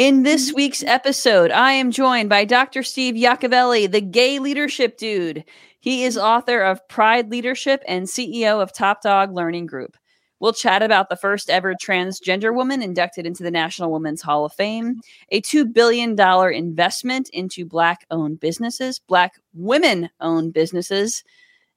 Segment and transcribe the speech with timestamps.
[0.00, 0.56] In this mm-hmm.
[0.56, 2.82] week's episode, I am joined by Dr.
[2.82, 5.44] Steve Yacovelli, the gay leadership dude.
[5.78, 6.24] He is mm-hmm.
[6.24, 9.98] author of Pride Leadership and CEO of Top Dog Learning Group.
[10.38, 14.54] We'll chat about the first ever transgender woman inducted into the National Women's Hall of
[14.54, 15.02] Fame,
[15.32, 16.18] a $2 billion
[16.54, 21.22] investment into Black owned businesses, Black women owned businesses,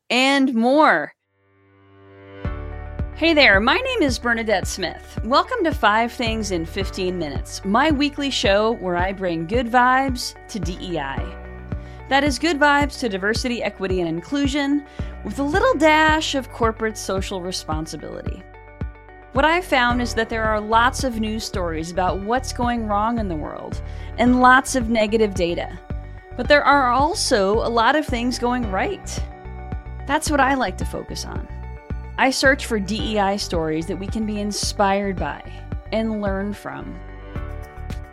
[0.10, 1.14] and more.
[3.16, 5.20] Hey there, my name is Bernadette Smith.
[5.24, 10.34] Welcome to Five Things in 15 Minutes, my weekly show where I bring good vibes
[10.48, 11.24] to DEI.
[12.10, 14.84] That is good vibes to diversity, equity, and inclusion
[15.24, 18.42] with a little dash of corporate social responsibility.
[19.34, 23.20] What I've found is that there are lots of news stories about what's going wrong
[23.20, 23.80] in the world
[24.18, 25.80] and lots of negative data.
[26.36, 29.24] But there are also a lot of things going right.
[30.08, 31.48] That's what I like to focus on.
[32.18, 35.42] I search for DEI stories that we can be inspired by
[35.92, 37.00] and learn from.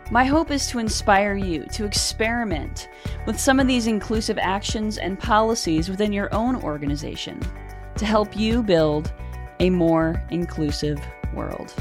[0.09, 2.89] My hope is to inspire you to experiment
[3.27, 7.39] with some of these inclusive actions and policies within your own organization
[7.95, 9.13] to help you build
[9.59, 10.99] a more inclusive
[11.35, 11.71] world.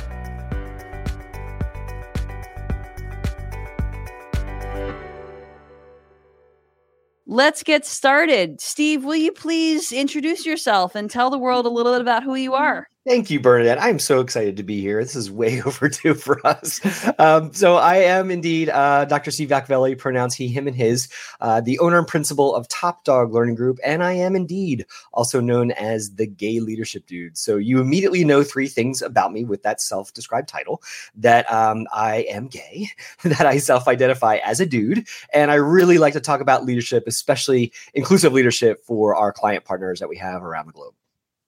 [7.32, 8.60] Let's get started.
[8.60, 12.34] Steve, will you please introduce yourself and tell the world a little bit about who
[12.34, 12.64] you mm-hmm.
[12.64, 12.89] are?
[13.06, 13.80] Thank you, Bernadette.
[13.80, 15.02] I'm so excited to be here.
[15.02, 16.82] This is way overdue for us.
[17.18, 19.30] Um, so, I am indeed uh, Dr.
[19.30, 21.08] Steve Yacovelli, pronounce he, him, and his,
[21.40, 23.78] uh, the owner and principal of Top Dog Learning Group.
[23.82, 24.84] And I am indeed
[25.14, 27.38] also known as the gay leadership dude.
[27.38, 30.82] So, you immediately know three things about me with that self described title
[31.14, 32.88] that um, I am gay,
[33.24, 35.08] that I self identify as a dude.
[35.32, 40.00] And I really like to talk about leadership, especially inclusive leadership for our client partners
[40.00, 40.92] that we have around the globe.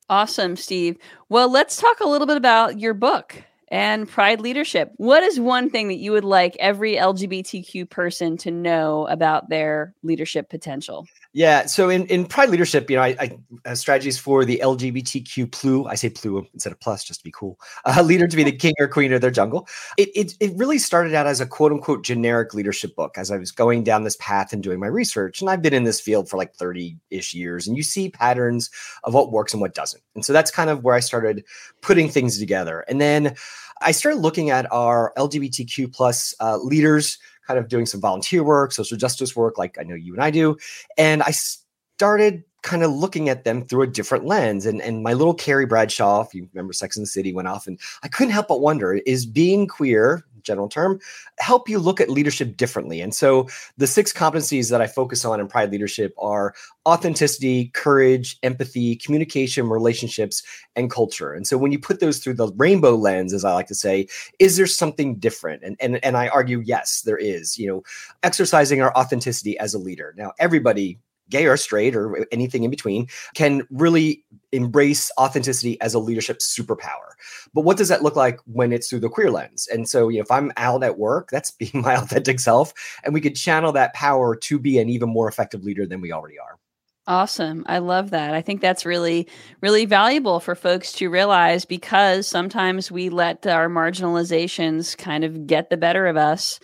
[0.08, 0.98] Awesome, Steve.
[1.28, 4.92] Well, let's talk a little bit about your book and Pride Leadership.
[4.96, 9.94] What is one thing that you would like every LGBTQ person to know about their
[10.02, 11.06] leadership potential?
[11.34, 11.64] Yeah.
[11.64, 15.86] So in, in Pride Leadership, you know, I, I uh, strategies for the LGBTQ plus,
[15.90, 18.52] I say plus instead of plus just to be cool, uh, leader to be the
[18.52, 19.66] king or queen of their jungle.
[19.96, 23.38] It, it, it really started out as a quote unquote generic leadership book as I
[23.38, 25.40] was going down this path and doing my research.
[25.40, 28.70] And I've been in this field for like 30 ish years and you see patterns
[29.04, 30.02] of what works and what doesn't.
[30.14, 31.44] And so that's kind of where I started
[31.80, 32.84] putting things together.
[32.88, 33.36] And then
[33.80, 37.18] I started looking at our LGBTQ plus uh, leaders
[37.52, 40.30] kind of doing some volunteer work, social justice work, like I know you and I
[40.30, 40.56] do.
[40.96, 44.64] And I started kind of looking at them through a different lens.
[44.64, 47.66] And, and my little Carrie Bradshaw, if you remember Sex in the City, went off.
[47.66, 50.98] And I couldn't help but wonder is being queer, general term,
[51.38, 53.00] help you look at leadership differently?
[53.00, 56.54] And so the six competencies that I focus on in Pride Leadership are
[56.86, 60.42] authenticity, courage, empathy, communication, relationships,
[60.76, 61.32] and culture.
[61.32, 64.08] And so when you put those through the rainbow lens, as I like to say,
[64.38, 65.62] is there something different?
[65.62, 67.58] And and, and I argue, yes, there is.
[67.58, 67.82] You know,
[68.22, 70.14] exercising our authenticity as a leader.
[70.16, 70.98] Now, everybody
[71.28, 77.12] gay or straight or anything in between, can really embrace authenticity as a leadership superpower.
[77.54, 79.68] But what does that look like when it's through the queer lens?
[79.72, 82.72] And so, you know, if I'm out at work, that's being my authentic self,
[83.04, 86.12] and we could channel that power to be an even more effective leader than we
[86.12, 86.58] already are.
[87.06, 87.64] Awesome.
[87.66, 88.32] I love that.
[88.32, 89.28] I think that's really,
[89.60, 95.68] really valuable for folks to realize because sometimes we let our marginalizations kind of get
[95.68, 96.60] the better of us,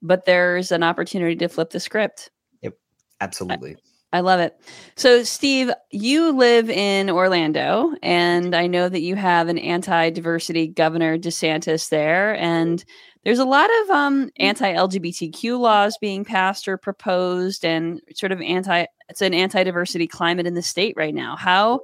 [0.00, 2.30] but there's an opportunity to flip the script.
[2.62, 2.74] Yep.
[3.20, 3.72] Absolutely.
[3.74, 4.60] I- I love it.
[4.94, 10.66] So, Steve, you live in Orlando, and I know that you have an anti diversity
[10.66, 12.36] governor DeSantis there.
[12.36, 12.84] And
[13.24, 18.42] there's a lot of um, anti LGBTQ laws being passed or proposed, and sort of
[18.42, 21.34] anti, it's an anti diversity climate in the state right now.
[21.36, 21.80] How,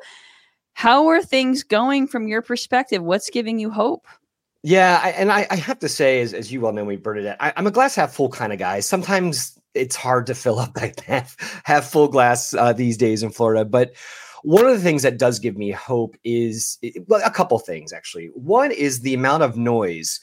[0.75, 3.03] how are things going from your perspective?
[3.03, 4.07] What's giving you hope?
[4.63, 7.37] Yeah, I, and I, I, have to say, as, as you well know me, Bernadette,
[7.41, 8.81] I, I'm a glass half full kind of guy.
[8.81, 13.31] Sometimes it's hard to fill up like half, half full glass uh, these days in
[13.31, 13.65] Florida.
[13.65, 13.95] But
[14.43, 18.31] one of the things that does give me hope is well, a couple things actually.
[18.35, 20.21] One is the amount of noise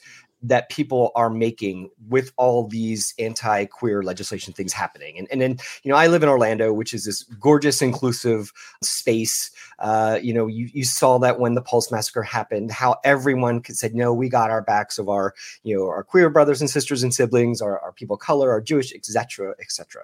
[0.48, 5.18] that people are making with all these anti-queer legislation things happening.
[5.18, 8.52] And, and then, you know, I live in Orlando, which is this gorgeous, inclusive
[8.82, 9.50] space.
[9.78, 13.76] Uh, you know, you, you saw that when the Pulse Massacre happened, how everyone could
[13.76, 17.02] said, no, we got our backs of our, you know, our queer brothers and sisters
[17.02, 20.02] and siblings, our, our people of color, our Jewish, etc., etc.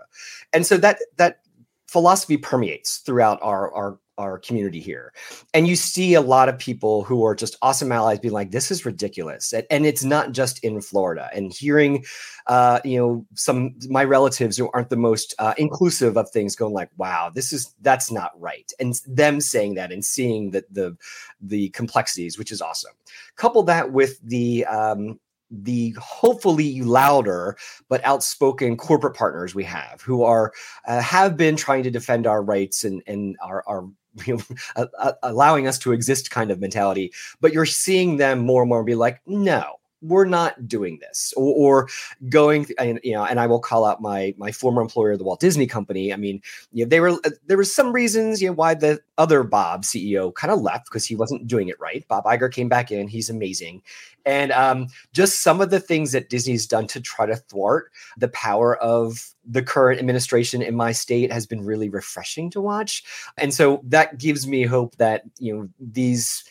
[0.53, 1.41] And so that that
[1.87, 5.13] philosophy permeates throughout our, our our community here.
[5.55, 8.71] And you see a lot of people who are just awesome allies being like, this
[8.71, 9.53] is ridiculous.
[9.53, 11.31] And, and it's not just in Florida.
[11.35, 12.05] And hearing,
[12.47, 16.75] uh, you know, some my relatives who aren't the most uh, inclusive of things going
[16.75, 18.71] like, wow, this is that's not right.
[18.79, 20.97] And them saying that and seeing that the
[21.41, 22.93] the complexities, which is awesome.
[23.37, 25.19] Couple that with the um,
[25.53, 27.57] the hopefully louder
[27.89, 30.53] but outspoken corporate partners we have who are
[30.87, 33.87] uh, have been trying to defend our rights and and our our
[34.27, 34.39] you
[34.77, 38.85] know, allowing us to exist kind of mentality but you're seeing them more and more
[38.85, 41.89] be like no we're not doing this or, or
[42.29, 45.41] going and you know and i will call out my my former employer the walt
[45.41, 46.13] disney company.
[46.13, 46.41] I mean
[46.73, 49.83] you know they were uh, there was some reasons you know why the other bob
[49.83, 52.07] ceo kind of left because he wasn't doing it right.
[52.09, 53.83] Bob Iger came back in he's amazing.
[54.25, 58.29] And um, just some of the things that disney's done to try to thwart the
[58.29, 63.03] power of the current administration in my state has been really refreshing to watch.
[63.37, 66.45] And so that gives me hope that you know these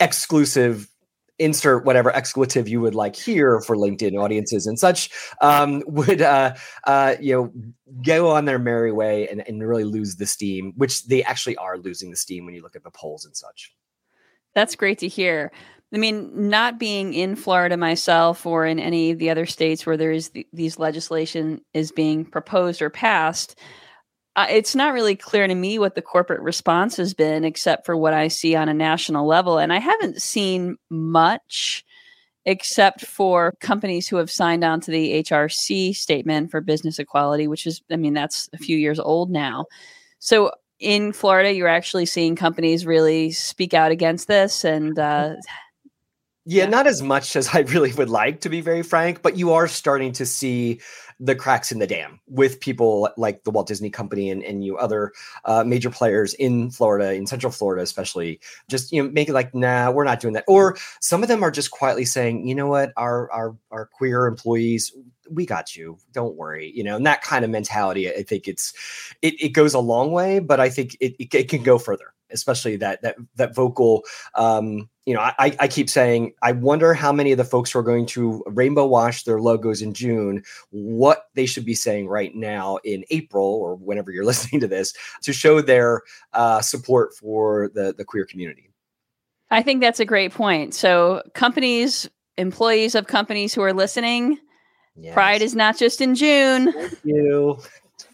[0.00, 0.88] exclusive
[1.40, 5.10] insert whatever expletive you would like here for LinkedIn audiences and such
[5.40, 6.54] um, would uh,
[6.86, 7.52] uh, you know
[8.04, 11.78] go on their merry way and, and really lose the steam, which they actually are
[11.78, 13.74] losing the steam when you look at the polls and such.
[14.54, 15.50] That's great to hear.
[15.92, 19.96] I mean, not being in Florida myself or in any of the other states where
[19.96, 23.58] there is th- these legislation is being proposed or passed,
[24.40, 27.96] uh, it's not really clear to me what the corporate response has been, except for
[27.96, 29.58] what I see on a national level.
[29.58, 31.84] And I haven't seen much
[32.46, 37.66] except for companies who have signed on to the HRC statement for business equality, which
[37.66, 39.66] is, I mean, that's a few years old now.
[40.20, 45.34] So in Florida, you're actually seeing companies really speak out against this and, uh,
[46.46, 49.52] yeah, not as much as I really would like, to be very frank, but you
[49.52, 50.80] are starting to see
[51.22, 54.78] the cracks in the dam with people like the Walt Disney Company and, and you
[54.78, 55.12] other
[55.44, 59.54] uh, major players in Florida, in Central Florida, especially, just you know, make it like,
[59.54, 60.44] nah, we're not doing that.
[60.48, 64.26] Or some of them are just quietly saying, you know what, our our our queer
[64.26, 64.94] employees,
[65.30, 65.98] we got you.
[66.12, 68.10] Don't worry, you know, and that kind of mentality.
[68.10, 68.72] I think it's
[69.20, 72.14] it, it goes a long way, but I think it, it, it can go further
[72.32, 74.04] especially that that that vocal
[74.34, 77.78] um, you know I, I keep saying i wonder how many of the folks who
[77.78, 82.34] are going to rainbow wash their logos in june what they should be saying right
[82.34, 84.92] now in april or whenever you're listening to this
[85.22, 88.70] to show their uh, support for the the queer community.
[89.50, 90.74] I think that's a great point.
[90.74, 94.38] So companies employees of companies who are listening
[94.96, 95.12] yes.
[95.12, 96.72] pride is not just in june.
[96.72, 97.58] Thank you.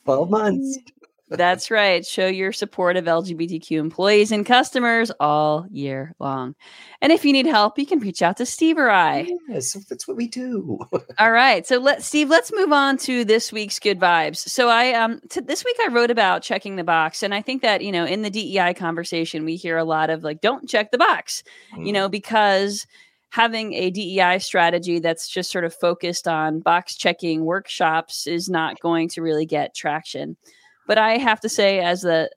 [0.05, 0.79] 12 months
[1.29, 2.07] that's right.
[2.07, 6.55] Show your support of LGBTQ employees and customers all year long.
[7.01, 9.29] And if you need help, you can reach out to Steve or I.
[9.49, 10.79] Yes, that's what we do.
[11.19, 11.67] all right.
[11.67, 14.37] So let Steve, let's move on to this week's good vibes.
[14.37, 17.25] So I um t- this week I wrote about checking the box.
[17.25, 20.23] And I think that, you know, in the DEI conversation, we hear a lot of
[20.23, 21.43] like, don't check the box,
[21.75, 21.87] mm.
[21.87, 22.87] you know, because
[23.31, 28.81] having a DEI strategy that's just sort of focused on box checking workshops is not
[28.81, 30.37] going to really get traction.
[30.87, 32.31] But I have to say, as the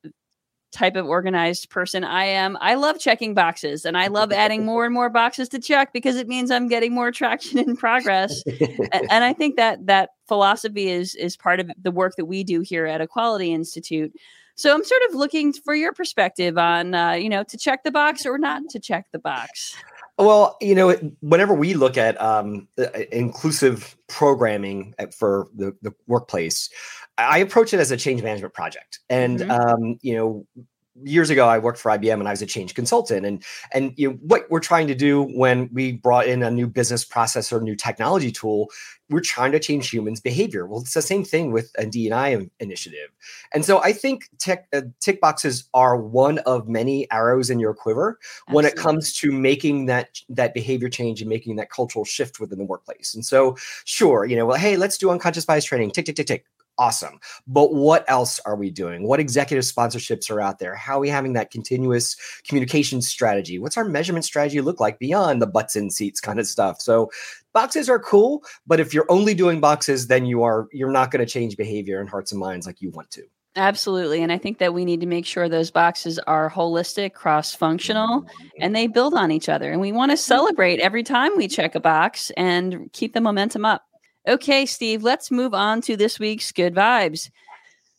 [0.71, 4.85] type of organized person I am, I love checking boxes and I love adding more
[4.85, 8.43] and more boxes to check because it means I'm getting more traction and progress.
[8.91, 12.61] and I think that that philosophy is is part of the work that we do
[12.61, 14.13] here at Equality Institute.
[14.55, 17.91] So I'm sort of looking for your perspective on, uh, you know, to check the
[17.91, 19.75] box or not to check the box.
[20.19, 22.67] Well, you know, whenever we look at um,
[23.09, 26.69] inclusive programming for the, the workplace,
[27.17, 28.99] I approach it as a change management project.
[29.09, 29.51] And, mm-hmm.
[29.51, 30.45] um, you know,
[31.03, 33.25] years ago I worked for IBM and I was a change consultant.
[33.25, 33.43] And
[33.73, 37.03] and you know what we're trying to do when we brought in a new business
[37.03, 38.69] process or new technology tool
[39.11, 40.67] we're trying to change humans behavior.
[40.67, 43.09] Well it's the same thing with a D&I initiative.
[43.53, 47.73] And so I think tech, uh, tick boxes are one of many arrows in your
[47.73, 48.55] quiver Absolutely.
[48.55, 52.59] when it comes to making that that behavior change and making that cultural shift within
[52.59, 53.15] the workplace.
[53.15, 56.27] And so sure you know well hey let's do unconscious bias training tick tick tick
[56.27, 56.45] tick
[56.79, 57.19] awesome.
[57.45, 59.03] But what else are we doing?
[59.03, 60.73] What executive sponsorships are out there?
[60.73, 62.15] How are we having that continuous
[62.47, 63.59] communication strategy?
[63.59, 66.81] What's our measurement strategy look like beyond the butts in seats kind of stuff?
[66.81, 67.11] So
[67.53, 71.23] boxes are cool, but if you're only doing boxes, then you are you're not going
[71.23, 73.23] to change behavior and hearts and minds like you want to.
[73.55, 74.21] Absolutely.
[74.21, 78.21] And I think that we need to make sure those boxes are holistic, cross functional,
[78.21, 78.47] mm-hmm.
[78.59, 79.71] and they build on each other.
[79.71, 83.65] And we want to celebrate every time we check a box and keep the momentum
[83.65, 83.83] up.
[84.29, 87.31] Okay, Steve, let's move on to this week's Good Vibes.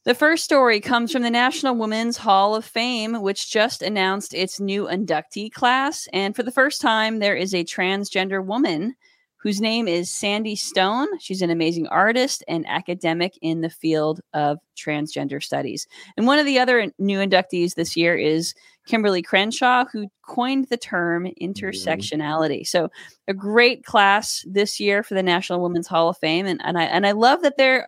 [0.05, 4.61] The first story comes from the National Women's Hall of Fame, which just announced its
[4.61, 6.07] new inductee class.
[6.13, 8.95] And for the first time, there is a transgender woman
[9.42, 11.09] whose name is Sandy Stone.
[11.18, 15.87] She's an amazing artist and academic in the field of transgender studies.
[16.16, 18.54] And one of the other new inductees this year is
[18.87, 22.66] Kimberlé Crenshaw, who coined the term intersectionality.
[22.66, 22.90] So
[23.28, 26.47] a great class this year for the National Women's Hall of Fame.
[26.47, 27.87] And, and I and I love that they're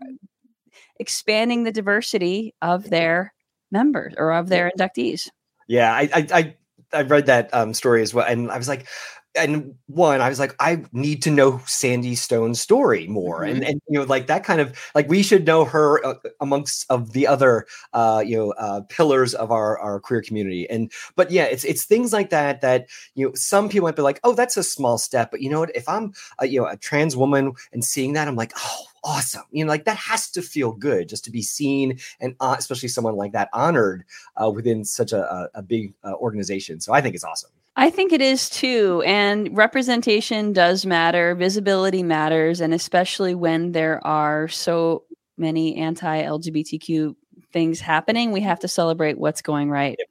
[0.99, 3.35] expanding the diversity of their
[3.71, 5.29] members or of their inductees.
[5.69, 6.57] Yeah, I I I,
[6.93, 8.87] I read that um, story as well, and I was like,
[9.35, 13.57] and one, I was like, I need to know Sandy Stone's story more, mm-hmm.
[13.57, 16.85] and and you know, like that kind of like we should know her uh, amongst
[16.91, 20.69] of the other uh, you know uh, pillars of our our queer community.
[20.69, 24.03] And but yeah, it's it's things like that that you know some people might be
[24.03, 25.75] like, oh, that's a small step, but you know what?
[25.75, 29.43] If I'm a, you know a trans woman and seeing that, I'm like, oh awesome.
[29.51, 32.89] You know, like that has to feel good just to be seen and uh, especially
[32.89, 34.05] someone like that honored
[34.41, 36.79] uh, within such a, a big uh, organization.
[36.81, 37.51] So I think it's awesome.
[37.77, 39.03] I think it is too.
[39.07, 42.61] And representation does matter, visibility matters.
[42.61, 45.05] And especially when there are so
[45.39, 47.15] many anti LGBTQ
[47.53, 49.97] things happening, we have to celebrate what's going right.
[49.99, 50.09] Yep.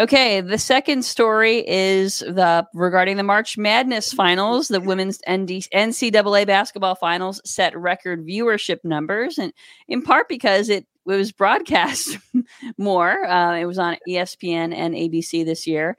[0.00, 4.68] Okay, the second story is the regarding the March Madness finals.
[4.68, 9.52] The women's ND, NCAA basketball finals set record viewership numbers, and
[9.88, 12.16] in part because it, it was broadcast
[12.78, 13.26] more.
[13.26, 15.98] Uh, it was on ESPN and ABC this year.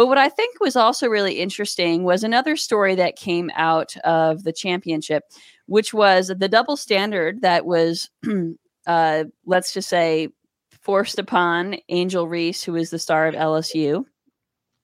[0.00, 4.44] But what I think was also really interesting was another story that came out of
[4.44, 5.24] the championship,
[5.66, 8.08] which was the double standard that was,
[8.86, 10.28] uh, let's just say,
[10.80, 14.06] forced upon Angel Reese, who is the star of LSU,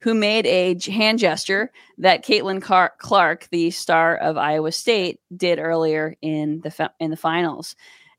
[0.03, 6.15] who made a hand gesture that Caitlin Clark, the star of Iowa State, did earlier
[6.21, 7.75] in the in the finals.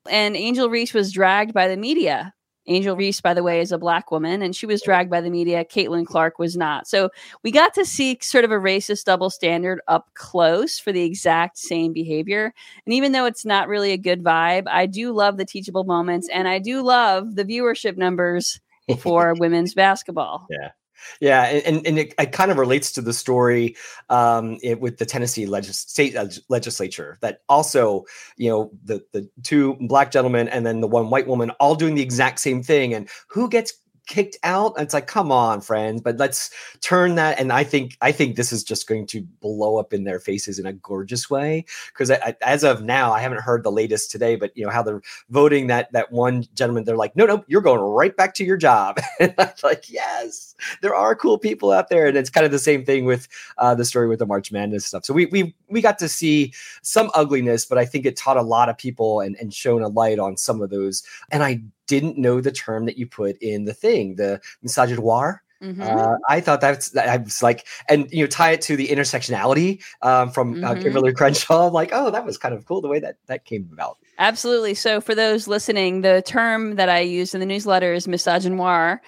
[0.10, 2.34] And Angel Reese was dragged by the media
[2.68, 5.30] Angel Reese, by the way, is a black woman, and she was dragged by the
[5.30, 5.64] media.
[5.64, 6.88] Caitlin Clark was not.
[6.88, 7.10] So
[7.44, 11.58] we got to see sort of a racist double standard up close for the exact
[11.58, 12.54] same behavior.
[12.86, 16.30] And even though it's not really a good vibe, I do love the teachable moments,
[16.30, 18.60] and I do love the viewership numbers
[19.00, 20.48] for women's basketball.
[20.50, 20.72] Yeah.
[21.20, 23.76] Yeah, and, and it, it, kind of relates to the story
[24.10, 26.16] um, it, with the Tennessee legis- state
[26.50, 28.06] legislature that also,
[28.38, 31.96] you know, the the two black gentlemen and then the one white woman all doing
[31.96, 33.74] the exact same thing, and who gets
[34.08, 34.74] kicked out.
[34.78, 36.50] It's like, come on, friends, but let's
[36.82, 37.40] turn that.
[37.40, 40.58] And I think I think this is just going to blow up in their faces
[40.58, 41.66] in a gorgeous way.
[41.90, 45.02] Because as of now, I haven't heard the latest today, but you know how they're
[45.30, 46.86] voting that that one gentleman.
[46.86, 48.98] They're like, no, no, you're going right back to your job.
[49.20, 52.60] and I'm like, yes, there are cool people out there, and it's kind of the
[52.60, 55.06] same thing with uh, the story with the March Madness stuff.
[55.06, 58.42] So we we we got to see some ugliness, but I think it taught a
[58.42, 61.04] lot of people and and shown a light on some of those.
[61.30, 65.40] And I didn't know the term that you put in the thing, the misogynoir.
[65.62, 65.82] Mm-hmm.
[65.82, 69.84] Uh, I thought that's I was like, and you know, tie it to the intersectionality
[70.04, 70.88] um, from uh, mm-hmm.
[70.88, 71.68] uh, Kimberlé Crenshaw.
[71.68, 73.98] I'm like, oh, that was kind of cool the way that that came about.
[74.20, 74.76] Absolutely.
[74.76, 79.00] So, for those listening, the term that I use in the newsletter is misogynoir,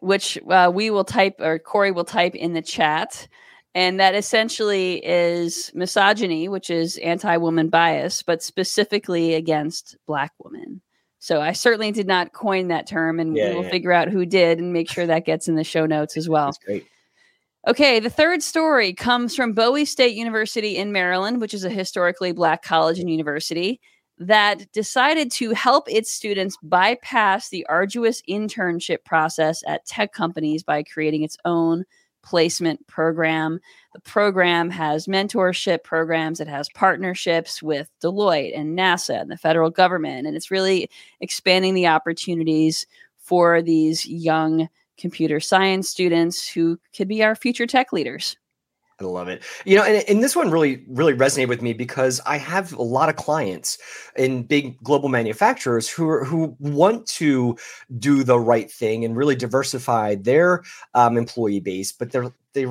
[0.00, 3.26] which uh, we will type or Corey will type in the chat.
[3.74, 10.80] And that essentially is misogyny, which is anti woman bias, but specifically against Black women.
[11.20, 13.70] So I certainly did not coin that term, and yeah, we will yeah.
[13.70, 16.46] figure out who did and make sure that gets in the show notes as well.
[16.46, 16.86] That's great.
[17.66, 22.32] Okay, the third story comes from Bowie State University in Maryland, which is a historically
[22.32, 23.80] black college and university
[24.18, 30.82] that decided to help its students bypass the arduous internship process at tech companies by
[30.82, 31.84] creating its own
[32.22, 33.60] placement program.
[33.94, 39.70] The program has mentorship programs, it has partnerships with Deloitte and NASA and the federal
[39.70, 42.86] government, and it's really expanding the opportunities
[43.18, 48.36] for these young computer science students who could be our future tech leaders.
[49.00, 49.42] I love it.
[49.64, 52.82] You know, and, and this one really, really resonated with me because I have a
[52.82, 53.78] lot of clients
[54.16, 57.56] in big global manufacturers who are, who want to
[57.98, 60.64] do the right thing and really diversify their
[60.94, 62.66] um, employee base, but they're they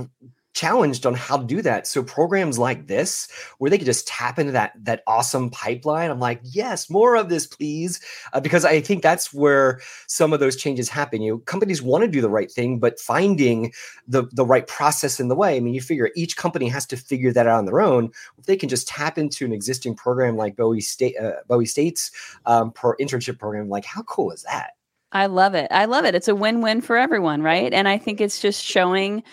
[0.58, 1.86] challenged on how to do that.
[1.86, 3.28] So programs like this,
[3.60, 7.30] where they could just tap into that that awesome pipeline, I'm like, yes, more of
[7.30, 8.02] this, please,
[8.34, 11.22] uh, because I think that's where some of those changes happen.
[11.22, 13.72] You know, companies want to do the right thing, but finding
[14.08, 15.58] the the right process in the way.
[15.58, 18.10] I mean, you figure each company has to figure that out on their own.
[18.40, 22.10] If they can just tap into an existing program like Bowie State, uh, Bowie State's
[22.48, 24.72] um, internship program, like how cool is that?
[25.12, 25.68] I love it.
[25.72, 26.16] I love it.
[26.16, 27.72] It's a win-win for everyone, right?
[27.72, 29.24] And I think it's just showing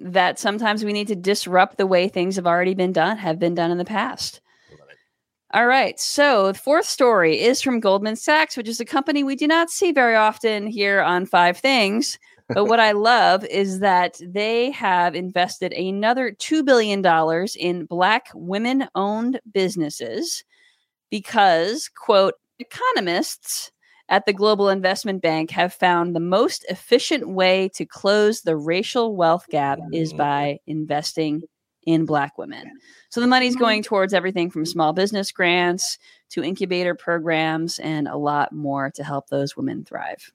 [0.00, 3.54] that sometimes we need to disrupt the way things have already been done, have been
[3.54, 4.40] done in the past.
[5.54, 5.98] All right.
[5.98, 9.70] So the fourth story is from Goldman Sachs, which is a company we do not
[9.70, 12.18] see very often here on Five Things.
[12.48, 17.02] But what I love is that they have invested another $2 billion
[17.56, 20.44] in Black women owned businesses
[21.10, 23.72] because, quote, economists
[24.08, 29.14] at the Global Investment Bank have found the most efficient way to close the racial
[29.16, 30.16] wealth gap is mm.
[30.16, 31.42] by investing
[31.86, 32.70] in Black women.
[33.10, 33.60] So the money's mm.
[33.60, 35.98] going towards everything from small business grants
[36.30, 40.32] to incubator programs and a lot more to help those women thrive.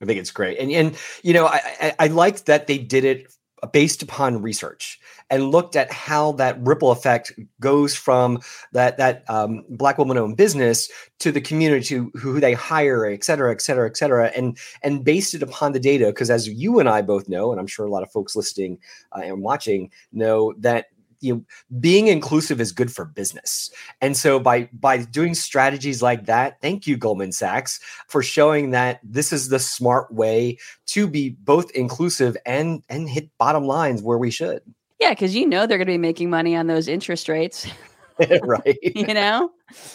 [0.00, 3.04] I think it's great, and and you know I I, I liked that they did
[3.04, 3.32] it
[3.72, 8.38] based upon research and looked at how that ripple effect goes from
[8.72, 13.24] that that um, black woman owned business to the community to who they hire et
[13.24, 16.78] cetera et cetera et cetera and and based it upon the data because as you
[16.78, 18.78] and i both know and i'm sure a lot of folks listening
[19.12, 20.86] uh, and watching know that
[21.26, 21.44] you know
[21.80, 23.70] being inclusive is good for business.
[24.00, 29.00] And so by by doing strategies like that thank you goldman sachs for showing that
[29.02, 34.18] this is the smart way to be both inclusive and and hit bottom lines where
[34.18, 34.62] we should.
[34.98, 37.66] Yeah because you know they're going to be making money on those interest rates
[38.42, 39.50] right you know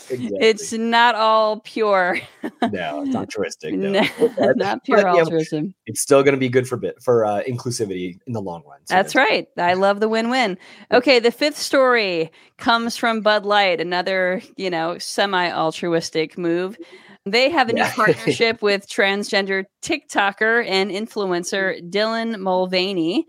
[0.09, 0.37] exactly.
[0.39, 2.19] it's not all pure
[2.71, 4.05] no it's altruistic no.
[4.55, 7.41] not pure but, altruism know, it's still going to be good for bit for uh,
[7.47, 10.57] inclusivity in the long run so that's, that's right i love the win-win
[10.91, 16.77] okay the fifth story comes from bud light another you know semi-altruistic move
[17.25, 17.93] they have a new yeah.
[17.93, 23.25] partnership with transgender TikToker and influencer Dylan Mulvaney.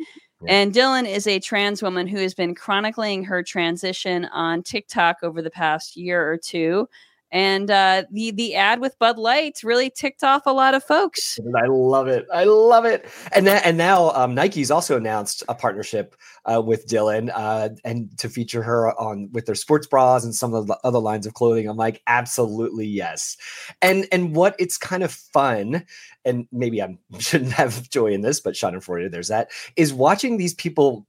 [0.48, 5.42] And Dylan is a trans woman who has been chronicling her transition on TikTok over
[5.42, 6.88] the past year or two.
[7.30, 11.38] And uh, the the ad with Bud Light really ticked off a lot of folks.
[11.56, 12.26] I love it.
[12.30, 13.08] I love it.
[13.34, 18.16] And that, and now um, Nike's also announced a partnership uh, with Dylan uh, and
[18.18, 21.32] to feature her on with their sports bras and some of the other lines of
[21.32, 21.66] clothing.
[21.66, 23.38] I'm like, absolutely yes.
[23.80, 25.86] And and what it's kind of fun
[26.24, 30.54] and maybe I shouldn't have joy in this, but Schadenfreude, there's that, is watching these
[30.54, 31.06] people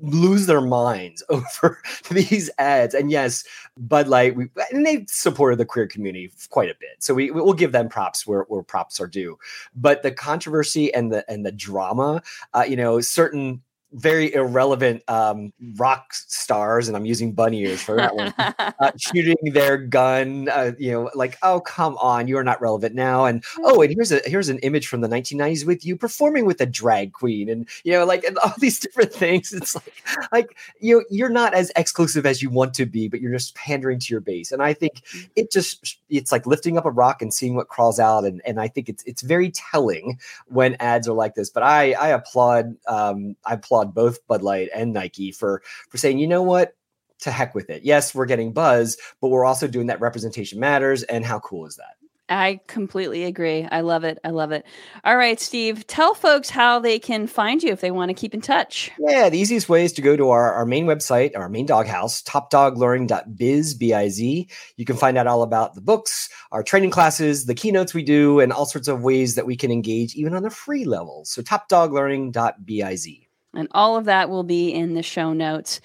[0.00, 1.80] lose their minds over
[2.10, 2.94] these ads.
[2.94, 3.44] And yes,
[3.76, 6.96] Bud Light, we, and they supported the queer community quite a bit.
[7.00, 9.38] So we will give them props where, where props are due.
[9.74, 12.22] But the controversy and the and the drama,
[12.54, 13.62] uh, you know, certain
[13.94, 19.36] very irrelevant um, rock stars, and I'm using bunny ears for that one, uh, shooting
[19.52, 20.48] their gun.
[20.48, 23.24] Uh, you know, like, oh come on, you are not relevant now.
[23.24, 26.60] And oh, and here's a here's an image from the 1990s with you performing with
[26.60, 29.52] a drag queen, and you know, like and all these different things.
[29.52, 33.32] It's like, like you you're not as exclusive as you want to be, but you're
[33.32, 34.52] just pandering to your base.
[34.52, 35.28] And I think mm.
[35.36, 38.24] it just it's like lifting up a rock and seeing what crawls out.
[38.24, 41.50] And and I think it's it's very telling when ads are like this.
[41.50, 45.98] But I I applaud um, I applaud applaud both Bud Light and Nike for for
[45.98, 46.76] saying, you know what,
[47.20, 47.82] to heck with it.
[47.84, 51.02] Yes, we're getting buzz, but we're also doing that representation matters.
[51.04, 51.96] And how cool is that?
[52.26, 53.68] I completely agree.
[53.70, 54.18] I love it.
[54.24, 54.64] I love it.
[55.04, 58.32] All right, Steve, tell folks how they can find you if they want to keep
[58.32, 58.90] in touch.
[58.98, 62.22] Yeah, the easiest way is to go to our, our main website, our main doghouse,
[62.22, 64.48] topdoglearning.biz, B-I-Z.
[64.76, 68.40] You can find out all about the books, our training classes, the keynotes we do,
[68.40, 71.26] and all sorts of ways that we can engage even on the free level.
[71.26, 73.08] So topdoglearning.biz.
[73.56, 75.80] And all of that will be in the show notes.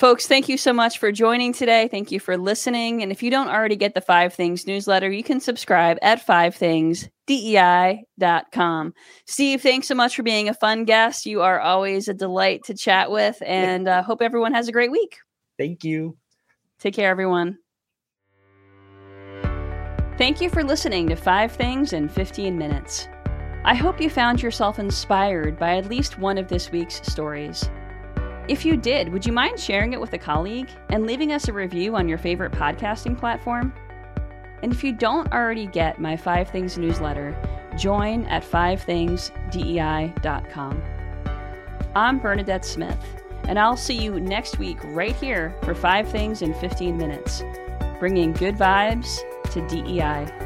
[0.00, 1.86] Folks, thank you so much for joining today.
[1.88, 3.00] Thank you for listening.
[3.00, 8.94] And if you don't already get the Five Things newsletter, you can subscribe at fivethingsdei.com.
[9.26, 11.26] Steve, thanks so much for being a fun guest.
[11.26, 14.90] You are always a delight to chat with, and uh, hope everyone has a great
[14.90, 15.18] week.
[15.58, 16.16] Thank you.
[16.80, 17.58] Take care, everyone.
[20.18, 23.06] Thank you for listening to Five Things in 15 Minutes.
[23.66, 27.70] I hope you found yourself inspired by at least one of this week's stories.
[28.46, 31.52] If you did, would you mind sharing it with a colleague and leaving us a
[31.52, 33.72] review on your favorite podcasting platform?
[34.62, 37.34] And if you don't already get my 5 Things newsletter,
[37.78, 40.82] join at 5thingsdei.com.
[41.96, 46.52] I'm Bernadette Smith, and I'll see you next week right here for 5 Things in
[46.52, 47.42] 15 Minutes,
[47.98, 49.20] bringing good vibes
[49.52, 50.43] to DEI.